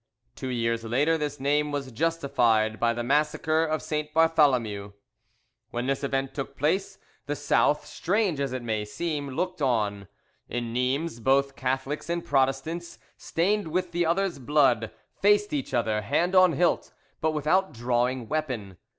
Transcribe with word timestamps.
Two 0.33 0.47
years 0.47 0.83
later 0.83 1.15
this 1.15 1.39
name 1.39 1.71
was 1.71 1.91
justified 1.91 2.79
by 2.79 2.91
the 2.91 3.03
Massacre 3.03 3.63
of 3.63 3.83
St. 3.83 4.11
Bartholomew. 4.15 4.93
When 5.69 5.85
this 5.85 6.03
event 6.03 6.33
took 6.33 6.57
place, 6.57 6.97
the 7.27 7.35
South, 7.35 7.85
strange 7.85 8.39
as 8.39 8.51
it 8.51 8.63
may 8.63 8.83
seem, 8.83 9.29
looked 9.29 9.61
on: 9.61 10.07
in 10.49 10.73
Nimes 10.73 11.19
both 11.19 11.55
Catholics 11.55 12.09
and 12.09 12.25
Protestants, 12.25 12.97
stained 13.15 13.67
with 13.67 13.91
the 13.91 14.07
other's 14.07 14.39
blood, 14.39 14.89
faced 15.19 15.53
each 15.53 15.71
other, 15.71 16.01
hand 16.01 16.33
on 16.33 16.53
hilt, 16.53 16.91
but 17.21 17.33
without 17.33 17.71
drawing 17.71 18.27
weapon. 18.27 18.77